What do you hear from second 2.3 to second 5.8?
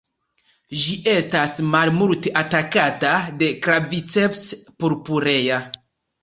atakata de "Claviceps purpurea".